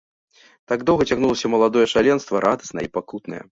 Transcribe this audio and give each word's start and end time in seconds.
Так 0.71 0.85
доўга 0.91 1.07
цягнулася 1.09 1.53
маладое 1.55 1.85
шаленства, 1.93 2.43
радаснае 2.49 2.85
і 2.89 2.93
пакутнае. 2.99 3.41